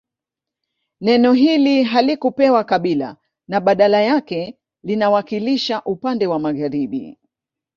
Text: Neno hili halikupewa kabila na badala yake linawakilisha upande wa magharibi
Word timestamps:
Neno 1.01 1.33
hili 1.33 1.83
halikupewa 1.83 2.63
kabila 2.63 3.17
na 3.47 3.59
badala 3.59 4.01
yake 4.01 4.57
linawakilisha 4.83 5.81
upande 5.83 6.27
wa 6.27 6.39
magharibi 6.39 7.17